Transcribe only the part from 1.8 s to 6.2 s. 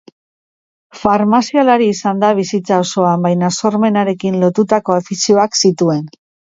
izan da bizitza osoan, baina sormenarekin lotutako afizioak zituen.